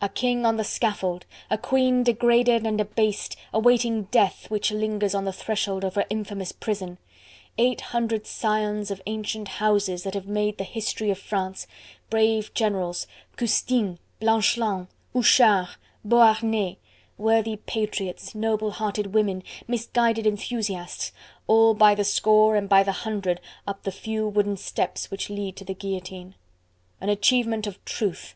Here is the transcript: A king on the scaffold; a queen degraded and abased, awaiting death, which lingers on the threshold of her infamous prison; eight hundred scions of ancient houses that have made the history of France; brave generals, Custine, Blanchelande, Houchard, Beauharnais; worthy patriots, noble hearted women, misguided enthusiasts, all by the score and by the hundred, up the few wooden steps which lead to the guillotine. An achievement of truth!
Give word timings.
A 0.00 0.08
king 0.08 0.44
on 0.44 0.56
the 0.56 0.64
scaffold; 0.64 1.24
a 1.48 1.56
queen 1.56 2.02
degraded 2.02 2.66
and 2.66 2.80
abased, 2.80 3.36
awaiting 3.54 4.08
death, 4.10 4.50
which 4.50 4.72
lingers 4.72 5.14
on 5.14 5.24
the 5.24 5.32
threshold 5.32 5.84
of 5.84 5.94
her 5.94 6.04
infamous 6.10 6.50
prison; 6.50 6.98
eight 7.56 7.80
hundred 7.80 8.26
scions 8.26 8.90
of 8.90 9.00
ancient 9.06 9.46
houses 9.46 10.02
that 10.02 10.14
have 10.14 10.26
made 10.26 10.58
the 10.58 10.64
history 10.64 11.10
of 11.12 11.18
France; 11.20 11.68
brave 12.10 12.52
generals, 12.54 13.06
Custine, 13.36 14.00
Blanchelande, 14.20 14.88
Houchard, 15.14 15.68
Beauharnais; 16.04 16.78
worthy 17.16 17.54
patriots, 17.54 18.34
noble 18.34 18.72
hearted 18.72 19.14
women, 19.14 19.44
misguided 19.68 20.26
enthusiasts, 20.26 21.12
all 21.46 21.72
by 21.72 21.94
the 21.94 22.02
score 22.02 22.56
and 22.56 22.68
by 22.68 22.82
the 22.82 22.90
hundred, 23.06 23.40
up 23.68 23.84
the 23.84 23.92
few 23.92 24.26
wooden 24.26 24.56
steps 24.56 25.08
which 25.12 25.30
lead 25.30 25.54
to 25.54 25.64
the 25.64 25.72
guillotine. 25.72 26.34
An 27.00 27.08
achievement 27.08 27.68
of 27.68 27.84
truth! 27.84 28.34